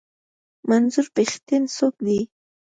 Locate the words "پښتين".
1.15-1.63